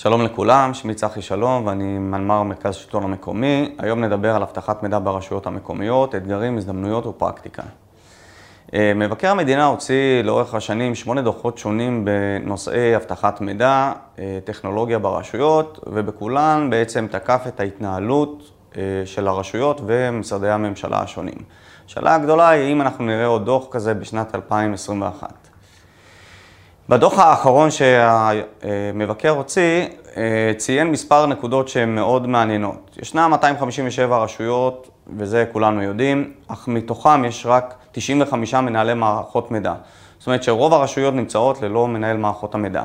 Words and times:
שלום 0.00 0.22
לכולם, 0.22 0.74
שמי 0.74 0.94
צחי 0.94 1.22
שלום 1.22 1.66
ואני 1.66 1.98
מנמ"ר 1.98 2.42
מרכז 2.42 2.76
השלטון 2.76 3.04
המקומי. 3.04 3.74
היום 3.78 4.04
נדבר 4.04 4.36
על 4.36 4.42
אבטחת 4.42 4.82
מידע 4.82 4.98
ברשויות 4.98 5.46
המקומיות, 5.46 6.14
אתגרים, 6.14 6.58
הזדמנויות 6.58 7.06
ופרקטיקה. 7.06 7.62
אה, 8.74 8.92
מבקר 8.94 9.30
המדינה 9.30 9.66
הוציא 9.66 10.22
לאורך 10.22 10.54
השנים 10.54 10.94
שמונה 10.94 11.22
דוחות 11.22 11.58
שונים 11.58 12.04
בנושאי 12.04 12.96
אבטחת 12.96 13.40
מידע, 13.40 13.92
אה, 14.18 14.38
טכנולוגיה 14.44 14.98
ברשויות, 14.98 15.78
ובכולן 15.86 16.70
בעצם 16.70 17.06
תקף 17.10 17.42
את 17.48 17.60
ההתנהלות 17.60 18.50
אה, 18.76 18.82
של 19.04 19.28
הרשויות 19.28 19.80
ומשרדי 19.86 20.50
הממשלה 20.50 21.00
השונים. 21.00 21.38
השאלה 21.86 22.14
הגדולה 22.14 22.48
היא 22.48 22.72
אם 22.72 22.80
אנחנו 22.80 23.04
נראה 23.04 23.26
עוד 23.26 23.44
דוח 23.44 23.66
כזה 23.70 23.94
בשנת 23.94 24.34
2021. 24.34 25.48
בדוח 26.88 27.18
האחרון 27.18 27.70
שהמבקר 27.70 29.30
הוציא, 29.30 29.86
ציין 30.56 30.90
מספר 30.90 31.26
נקודות 31.26 31.68
שהן 31.68 31.94
מאוד 31.94 32.26
מעניינות. 32.26 32.96
ישנם 33.02 33.28
257 33.30 34.18
רשויות, 34.18 34.88
וזה 35.16 35.44
כולנו 35.52 35.82
יודעים, 35.82 36.32
אך 36.48 36.68
מתוכם 36.68 37.24
יש 37.24 37.46
רק 37.46 37.74
95 37.92 38.54
מנהלי 38.54 38.94
מערכות 38.94 39.50
מידע. 39.50 39.74
זאת 40.18 40.26
אומרת 40.26 40.42
שרוב 40.42 40.74
הרשויות 40.74 41.14
נמצאות 41.14 41.62
ללא 41.62 41.88
מנהל 41.88 42.16
מערכות 42.16 42.54
המידע. 42.54 42.84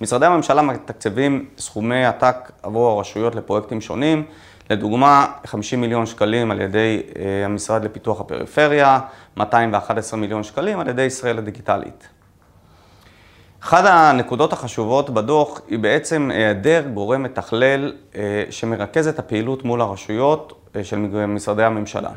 משרדי 0.00 0.26
הממשלה 0.26 0.62
מתקצבים 0.62 1.46
סכומי 1.58 2.04
עתק 2.04 2.52
עבור 2.62 2.90
הרשויות 2.90 3.34
לפרויקטים 3.34 3.80
שונים, 3.80 4.24
לדוגמה 4.70 5.26
50 5.46 5.80
מיליון 5.80 6.06
שקלים 6.06 6.50
על 6.50 6.60
ידי 6.60 7.02
אה, 7.18 7.44
המשרד 7.44 7.84
לפיתוח 7.84 8.20
הפריפריה, 8.20 9.00
211 9.36 10.20
מיליון 10.20 10.42
שקלים 10.42 10.80
על 10.80 10.88
ידי 10.88 11.02
ישראל 11.02 11.38
הדיגיטלית. 11.38 12.13
אחת 13.64 13.84
הנקודות 13.86 14.52
החשובות 14.52 15.10
בדוח 15.10 15.60
היא 15.68 15.78
בעצם 15.78 16.30
היעדר 16.34 16.82
גורם 16.94 17.22
מתכלל 17.22 17.92
אה, 18.16 18.44
שמרכז 18.50 19.08
את 19.08 19.18
הפעילות 19.18 19.64
מול 19.64 19.80
הרשויות 19.80 20.68
אה, 20.76 20.84
של 20.84 20.96
משרדי 21.26 21.64
הממשלה. 21.64 22.10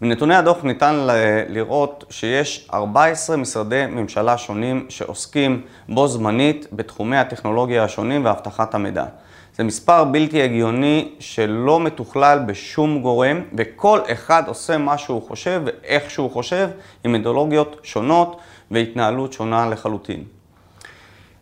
מנתוני 0.00 0.34
הדוח 0.34 0.64
ניתן 0.64 1.06
לראות 1.48 2.04
שיש 2.10 2.68
14 2.74 3.36
משרדי 3.36 3.86
ממשלה 3.88 4.38
שונים 4.38 4.86
שעוסקים 4.88 5.62
בו 5.88 6.08
זמנית 6.08 6.66
בתחומי 6.72 7.16
הטכנולוגיה 7.16 7.84
השונים 7.84 8.24
ואבטחת 8.24 8.74
המידע. 8.74 9.04
זה 9.56 9.64
מספר 9.64 10.04
בלתי 10.04 10.42
הגיוני 10.42 11.12
שלא 11.18 11.80
מתוכלל 11.80 12.38
בשום 12.46 13.02
גורם, 13.02 13.40
וכל 13.58 14.00
אחד 14.12 14.42
עושה 14.46 14.78
מה 14.78 14.98
שהוא 14.98 15.22
חושב 15.28 15.62
ואיך 15.64 16.10
שהוא 16.10 16.30
חושב, 16.30 16.68
עם 17.04 17.12
מתודולוגיות 17.12 17.80
שונות 17.82 18.40
והתנהלות 18.70 19.32
שונה 19.32 19.66
לחלוטין. 19.66 20.24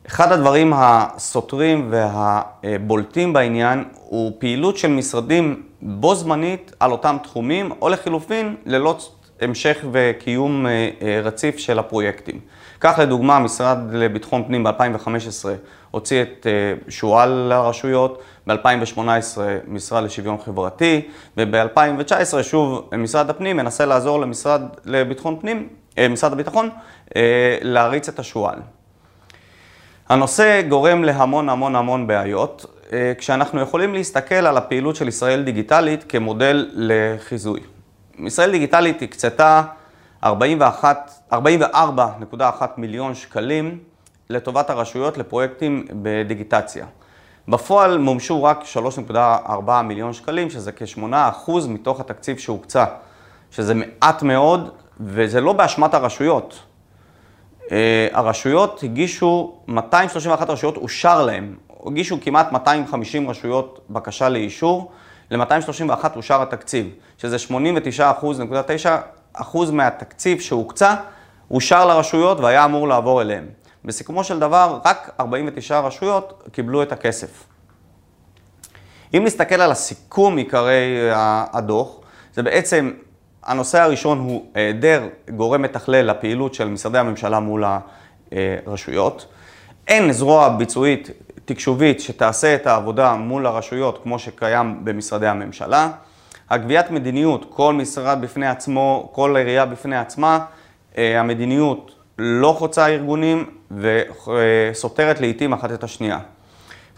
אחד 0.06 0.32
הדברים 0.32 0.72
הסותרים 0.76 1.90
והבולטים 1.90 3.32
בעניין 3.32 3.84
הוא 3.94 4.32
פעילות 4.38 4.76
של 4.76 4.88
משרדים 4.88 5.62
בו 5.82 6.14
זמנית 6.14 6.72
על 6.80 6.92
אותם 6.92 7.16
תחומים, 7.22 7.72
או 7.82 7.88
לחילופין 7.88 8.56
ללא 8.66 8.96
המשך 9.40 9.84
וקיום 9.92 10.66
אה, 10.66 10.90
אה, 11.02 11.20
רציף 11.24 11.58
של 11.58 11.78
הפרויקטים. 11.78 12.40
כך 12.80 12.98
לדוגמה, 13.02 13.36
המשרד 13.36 13.78
לביטחון 13.92 14.44
פנים 14.44 14.64
ב-2015 14.64 15.48
הוציא 15.90 16.22
את 16.22 16.46
אה, 16.46 16.74
שועל 16.88 17.28
לרשויות, 17.30 18.22
ב-2018 18.46 18.98
משרד 19.68 20.04
לשוויון 20.04 20.36
חברתי, 20.44 21.08
וב-2019 21.36 22.42
שוב 22.42 22.90
משרד 22.98 23.30
הפנים 23.30 23.56
מנסה 23.56 23.86
לעזור 23.86 24.20
למשרד 24.20 24.62
לביטחון 24.84 25.36
פנים, 25.40 25.68
משרד 26.10 26.32
הביטחון, 26.32 26.70
להריץ 27.62 28.08
את 28.08 28.18
השועל. 28.18 28.58
הנושא 30.08 30.62
גורם 30.68 31.04
להמון 31.04 31.48
המון 31.48 31.76
המון 31.76 32.06
בעיות, 32.06 32.66
כשאנחנו 33.18 33.60
יכולים 33.60 33.94
להסתכל 33.94 34.34
על 34.34 34.56
הפעילות 34.56 34.96
של 34.96 35.08
ישראל 35.08 35.42
דיגיטלית 35.42 36.04
כמודל 36.08 36.70
לחיזוי. 36.72 37.60
ישראל 38.18 38.50
דיגיטלית 38.50 39.02
הקצתה 39.02 39.62
44.1 40.24 40.26
מיליון 42.76 43.14
שקלים 43.14 43.78
לטובת 44.30 44.70
הרשויות 44.70 45.18
לפרויקטים 45.18 45.86
בדיגיטציה. 46.02 46.86
בפועל 47.48 47.98
מומשו 47.98 48.42
רק 48.44 48.64
3.4 49.10 49.82
מיליון 49.84 50.12
שקלים, 50.12 50.50
שזה 50.50 50.72
כ-8% 50.72 51.50
מתוך 51.68 52.00
התקציב 52.00 52.38
שהוקצה, 52.38 52.84
שזה 53.50 53.74
מעט 53.74 54.22
מאוד, 54.22 54.70
וזה 55.00 55.40
לא 55.40 55.52
באשמת 55.52 55.94
הרשויות. 55.94 56.58
אה, 57.72 58.08
הרשויות 58.12 58.82
הגישו, 58.82 59.58
231 59.68 60.50
רשויות 60.50 60.76
אושר 60.76 61.22
להם, 61.22 61.56
הגישו 61.86 62.18
כמעט 62.20 62.52
250 62.52 63.30
רשויות 63.30 63.80
בקשה 63.90 64.28
לאישור, 64.28 64.92
ל-231 65.36 66.16
אושר 66.16 66.42
התקציב, 66.42 66.90
שזה 67.18 67.36
89.9% 69.36 69.40
מהתקציב 69.72 70.40
שהוקצה, 70.40 70.94
אושר 71.50 71.86
לרשויות 71.86 72.40
והיה 72.40 72.64
אמור 72.64 72.88
לעבור 72.88 73.22
אליהם. 73.22 73.46
בסיכומו 73.84 74.24
של 74.24 74.38
דבר, 74.38 74.78
רק 74.84 75.10
49 75.20 75.80
רשויות 75.80 76.48
קיבלו 76.52 76.82
את 76.82 76.92
הכסף. 76.92 77.44
אם 79.14 79.24
נסתכל 79.24 79.60
על 79.60 79.70
הסיכום 79.70 80.36
עיקרי 80.36 81.08
הדוח, 81.52 81.88
זה 82.34 82.42
בעצם 82.42 82.92
הנושא 83.42 83.80
הראשון 83.80 84.18
הוא 84.18 84.46
היעדר 84.54 85.08
גורם 85.36 85.62
מתכלל 85.62 86.10
לפעילות 86.10 86.54
של 86.54 86.68
משרדי 86.68 86.98
הממשלה 86.98 87.40
מול 87.40 87.64
הרשויות. 88.66 89.26
אין 89.88 90.12
זרוע 90.12 90.48
ביצועית 90.48 91.10
תקשובית 91.44 92.00
שתעשה 92.00 92.54
את 92.54 92.66
העבודה 92.66 93.14
מול 93.14 93.46
הרשויות 93.46 94.00
כמו 94.02 94.18
שקיים 94.18 94.84
במשרדי 94.84 95.26
הממשלה. 95.26 95.90
הגביית 96.50 96.90
מדיניות, 96.90 97.46
כל 97.50 97.74
משרד 97.74 98.20
בפני 98.20 98.46
עצמו, 98.46 99.10
כל 99.12 99.36
עירייה 99.36 99.66
בפני 99.66 99.96
עצמה, 99.96 100.38
אה, 100.98 101.20
המדיניות 101.20 101.94
לא 102.18 102.54
חוצה 102.58 102.86
ארגונים 102.86 103.44
וסותרת 103.70 105.20
לעיתים 105.20 105.52
אחת 105.52 105.72
את 105.72 105.84
השנייה. 105.84 106.18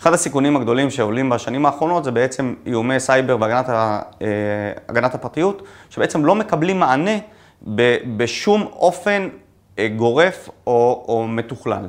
אחד 0.01 0.13
הסיכונים 0.13 0.57
הגדולים 0.57 0.91
שעולים 0.91 1.31
בשנים 1.31 1.67
האחרונות 1.67 2.05
זה 2.05 2.11
בעצם 2.11 2.55
איומי 2.67 3.01
סייבר 3.01 3.37
והגנת 3.41 3.71
אה, 3.71 5.07
הפרטיות, 5.15 5.63
שבעצם 5.91 6.25
לא 6.25 6.35
מקבלים 6.35 6.81
מענה 6.81 7.19
בשום 8.17 8.63
אופן 8.63 9.29
אה, 9.79 9.89
גורף 9.89 10.49
או, 10.67 11.05
או 11.09 11.27
מתוכלל. 11.29 11.87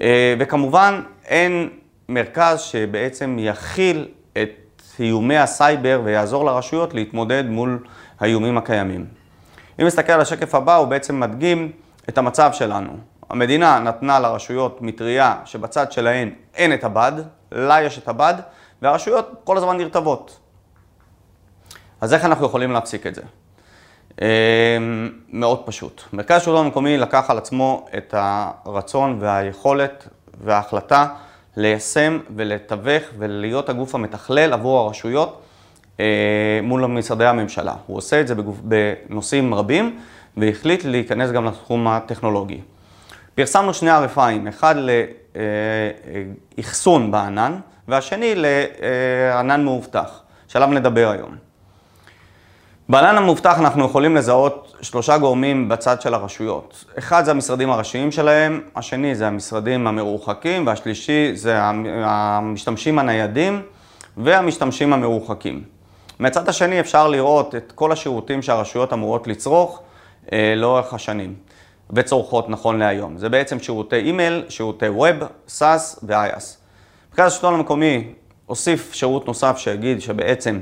אה, 0.00 0.34
וכמובן, 0.38 1.02
אין 1.24 1.68
מרכז 2.08 2.60
שבעצם 2.60 3.36
יכיל 3.40 4.08
את 4.32 4.82
איומי 5.00 5.38
הסייבר 5.38 6.00
ויעזור 6.04 6.44
לרשויות 6.44 6.94
להתמודד 6.94 7.44
מול 7.46 7.78
האיומים 8.20 8.58
הקיימים. 8.58 9.06
אם 9.80 9.86
נסתכל 9.86 10.12
על 10.12 10.20
השקף 10.20 10.54
הבא, 10.54 10.76
הוא 10.76 10.88
בעצם 10.88 11.20
מדגים 11.20 11.72
את 12.08 12.18
המצב 12.18 12.50
שלנו. 12.52 12.92
המדינה 13.30 13.78
נתנה 13.78 14.20
לרשויות 14.20 14.82
מטריה 14.82 15.36
שבצד 15.44 15.92
שלהן 15.92 16.30
אין 16.54 16.74
את 16.74 16.84
הבד, 16.84 17.12
לה 17.52 17.82
יש 17.82 17.98
את 17.98 18.08
הבד, 18.08 18.34
והרשויות 18.82 19.30
כל 19.44 19.56
הזמן 19.56 19.76
נרטבות. 19.76 20.38
אז 22.00 22.14
איך 22.14 22.24
אנחנו 22.24 22.46
יכולים 22.46 22.72
להפסיק 22.72 23.06
את 23.06 23.14
זה? 23.14 23.22
אמ, 24.20 24.26
מאוד 25.32 25.62
פשוט. 25.66 26.02
מרכז 26.12 26.36
השלטון 26.36 26.66
המקומי 26.66 26.98
לקח 26.98 27.30
על 27.30 27.38
עצמו 27.38 27.86
את 27.96 28.14
הרצון 28.18 29.16
והיכולת 29.20 30.08
וההחלטה 30.44 31.06
ליישם 31.56 32.18
ולתווך 32.36 33.02
ולהיות 33.18 33.68
הגוף 33.68 33.94
המתכלל 33.94 34.52
עבור 34.52 34.78
הרשויות 34.78 35.42
אה, 36.00 36.60
מול 36.62 36.86
משרדי 36.86 37.26
הממשלה. 37.26 37.74
הוא 37.86 37.96
עושה 37.96 38.20
את 38.20 38.28
זה 38.28 38.34
בנושאים 38.62 39.54
רבים 39.54 39.98
והחליט 40.36 40.84
להיכנס 40.84 41.30
גם 41.30 41.44
לתחום 41.44 41.88
הטכנולוגי. 41.88 42.60
פרסמנו 43.34 43.74
שני 43.74 43.90
RFIים, 43.90 44.48
אחד 44.48 44.74
לאחסון 46.58 47.10
בענן 47.10 47.56
והשני 47.88 48.34
לענן 48.34 49.64
מאובטח, 49.64 50.22
שעליו 50.48 50.68
נדבר 50.68 51.10
היום. 51.10 51.49
בענן 52.90 53.16
המאובטח 53.16 53.58
אנחנו 53.58 53.84
יכולים 53.84 54.16
לזהות 54.16 54.74
שלושה 54.82 55.18
גורמים 55.18 55.68
בצד 55.68 56.00
של 56.00 56.14
הרשויות. 56.14 56.84
אחד 56.98 57.24
זה 57.24 57.30
המשרדים 57.30 57.70
הראשיים 57.70 58.12
שלהם, 58.12 58.60
השני 58.76 59.14
זה 59.14 59.26
המשרדים 59.26 59.86
המרוחקים, 59.86 60.66
והשלישי 60.66 61.30
זה 61.34 61.58
המשתמשים 62.04 62.98
הניידים 62.98 63.62
והמשתמשים 64.16 64.92
המרוחקים. 64.92 65.62
מהצד 66.18 66.48
השני 66.48 66.80
אפשר 66.80 67.08
לראות 67.08 67.54
את 67.54 67.72
כל 67.74 67.92
השירותים 67.92 68.42
שהרשויות 68.42 68.92
אמורות 68.92 69.26
לצרוך 69.26 69.82
אה, 70.32 70.54
לאורך 70.56 70.94
השנים, 70.94 71.34
וצורכות 71.90 72.48
נכון 72.48 72.78
להיום. 72.78 73.18
זה 73.18 73.28
בעצם 73.28 73.60
שירותי 73.60 73.96
אימייל, 73.96 74.44
שירותי 74.48 74.88
web, 74.88 75.16
SaaS 75.48 76.00
ו-IaaS. 76.02 76.44
מרכז 77.10 77.32
השלטון 77.32 77.54
המקומי 77.54 78.04
הוסיף 78.46 78.94
שירות 78.94 79.26
נוסף 79.26 79.58
שיגיד 79.58 80.00
שבעצם 80.00 80.60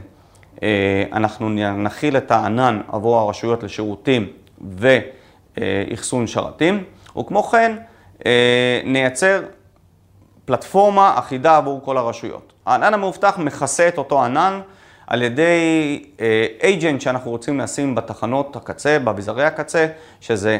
אנחנו 1.13 1.49
נכיל 1.79 2.17
את 2.17 2.31
הענן 2.31 2.81
עבור 2.93 3.19
הרשויות 3.19 3.63
לשירותים 3.63 4.27
ואחסון 5.59 6.27
שרתים, 6.27 6.85
וכמו 7.19 7.43
כן 7.43 7.77
אה, 8.27 8.81
נייצר 8.85 9.43
פלטפורמה 10.45 11.15
אחידה 11.19 11.57
עבור 11.57 11.81
כל 11.85 11.99
הרשויות. 11.99 12.53
הענן 12.67 12.95
המאובטח 12.95 13.39
מכסה 13.39 13.89
את 13.89 13.99
אותו 13.99 14.25
ענן 14.25 14.61
על 15.07 15.23
ידי 15.23 16.03
אייג'נט 16.63 17.01
שאנחנו 17.01 17.31
רוצים 17.31 17.61
לשים 17.61 17.95
בתחנות 17.95 18.57
הקצה, 18.57 18.99
באביזרי 18.99 19.45
הקצה, 19.45 19.87
שזה 20.21 20.59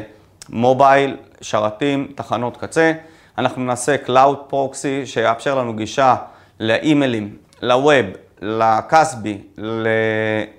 מובייל, 0.49 1.17
שרתים, 1.41 2.11
תחנות 2.15 2.57
קצה. 2.57 2.93
אנחנו 3.37 3.63
נעשה 3.63 3.95
Cloud 4.05 4.53
Proxy 4.53 5.05
שיאפשר 5.05 5.55
לנו 5.55 5.73
גישה 5.73 6.15
לאימיילים, 6.59 7.35
לווב, 7.61 8.05
לקסבי 8.41 9.37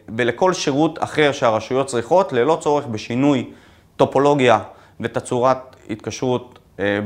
ולכל 0.08 0.52
שירות 0.52 1.02
אחר 1.02 1.32
שהרשויות 1.32 1.86
צריכות, 1.86 2.32
ללא 2.32 2.58
צורך 2.60 2.86
בשינוי 2.86 3.50
טופולוגיה 3.96 4.58
ותצורת 5.00 5.76
התקשרות 5.90 6.58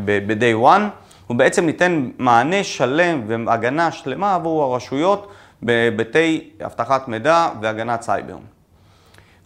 ב-day 0.04 0.64
one. 0.64 0.82
הוא 1.26 1.36
בעצם 1.36 1.66
ניתן 1.66 2.10
מענה 2.18 2.64
שלם 2.64 3.22
והגנה 3.46 3.92
שלמה 3.92 4.34
עבור 4.34 4.62
הרשויות 4.62 5.28
בהיבטי 5.62 6.50
אבטחת 6.64 7.08
מידע 7.08 7.48
והגנת 7.60 8.02
סייבר. 8.02 8.36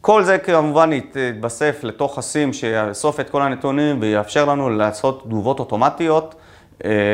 כל 0.00 0.22
זה 0.22 0.38
כמובן 0.38 0.92
יתבסף 0.92 1.81
לתוך 1.82 2.19
הסים 2.19 2.52
שיאסוף 2.52 3.20
את 3.20 3.31
כל 3.31 3.42
הנתונים 3.42 3.96
ויאפשר 4.00 4.44
לנו 4.44 4.70
לעשות 4.70 5.22
תגובות 5.24 5.60
אוטומטיות 5.60 6.34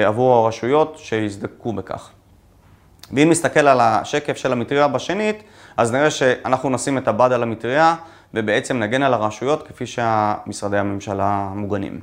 עבור 0.07 0.35
הרשויות 0.35 0.99
שיזדקקו 0.99 1.73
בכך. 1.73 2.11
ואם 3.13 3.31
נסתכל 3.31 3.69
על 3.69 3.81
השקף 3.81 4.37
של 4.37 4.53
המטריה 4.53 4.89
בשנית, 4.89 5.43
אז 5.77 5.93
נראה 5.93 6.11
שאנחנו 6.11 6.71
נשים 6.71 6.99
את 6.99 7.09
הבד 7.09 7.33
על 7.33 7.43
המטריה 7.43 7.95
ובעצם 8.35 8.79
נגן 8.79 9.03
על 9.03 9.15
הרשויות 9.15 9.69
כפי 9.69 9.87
שהמשרדי 9.87 10.79
הממשלה 10.79 11.49
מוגנים. 11.55 12.01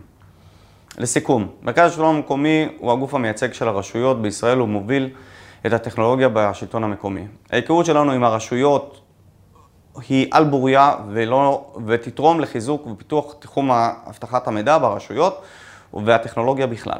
לסיכום, 0.98 1.48
מרכז 1.62 1.92
השלטון 1.92 2.15
המקומי 2.15 2.68
הוא 2.77 2.92
הגוף 2.92 3.13
המייצג 3.13 3.53
של 3.53 3.68
הרשויות 3.68 4.21
בישראל, 4.21 4.57
הוא 4.57 4.68
מוביל 4.68 5.09
את 5.65 5.74
הטכנולוגיה 5.74 6.30
בשלטון 6.33 6.83
המקומי. 6.83 7.27
ההיכרות 7.51 7.86
שלנו 7.86 8.12
עם 8.12 8.24
הרשויות 8.24 9.01
היא 10.09 10.27
על 10.31 10.44
בוריה 10.44 10.94
ולא, 11.09 11.74
ותתרום 11.86 12.39
לחיזוק 12.39 12.88
ופיתוח 12.88 13.36
תחום 13.39 13.71
אבטחת 13.71 14.48
המידע 14.48 14.77
ברשויות 14.77 15.42
והטכנולוגיה 15.94 16.68
בכלל. 16.68 17.00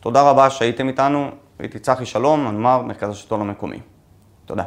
תודה 0.00 0.22
רבה 0.22 0.50
שהייתם 0.50 0.88
איתנו, 0.88 1.30
הייתי 1.58 1.78
צחי 1.78 2.06
שלום, 2.06 2.44
מנמ"ר 2.44 2.82
מרכז 2.82 3.10
השלטון 3.10 3.40
המקומי. 3.40 3.80
תודה. 4.44 4.64